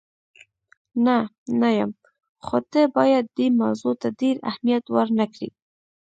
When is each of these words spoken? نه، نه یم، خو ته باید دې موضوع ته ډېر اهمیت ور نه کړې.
نه، 1.05 1.17
نه 1.59 1.69
یم، 1.77 1.91
خو 2.45 2.57
ته 2.71 2.81
باید 2.95 3.25
دې 3.37 3.47
موضوع 3.61 3.93
ته 4.01 4.07
ډېر 4.19 4.35
اهمیت 4.49 4.85
ور 4.93 5.07
نه 5.19 5.25
کړې. 5.33 5.49